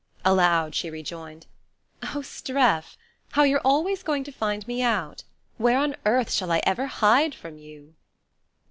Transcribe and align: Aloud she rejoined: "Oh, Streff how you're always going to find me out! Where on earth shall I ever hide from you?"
Aloud 0.25 0.73
she 0.73 0.89
rejoined: 0.89 1.45
"Oh, 2.01 2.23
Streff 2.23 2.97
how 3.33 3.43
you're 3.43 3.59
always 3.63 4.01
going 4.01 4.23
to 4.23 4.31
find 4.31 4.67
me 4.67 4.81
out! 4.81 5.21
Where 5.59 5.77
on 5.77 5.95
earth 6.07 6.31
shall 6.31 6.51
I 6.51 6.59
ever 6.65 6.87
hide 6.87 7.35
from 7.35 7.59
you?" 7.59 7.93